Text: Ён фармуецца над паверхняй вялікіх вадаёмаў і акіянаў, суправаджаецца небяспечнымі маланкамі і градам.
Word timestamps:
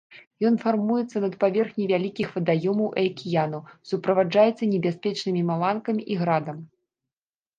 Ён 0.47 0.55
фармуецца 0.61 1.17
над 1.25 1.33
паверхняй 1.43 1.87
вялікіх 1.91 2.31
вадаёмаў 2.37 2.87
і 3.01 3.03
акіянаў, 3.11 3.61
суправаджаецца 3.89 4.69
небяспечнымі 4.73 5.41
маланкамі 5.51 6.03
і 6.15 6.17
градам. 6.23 6.57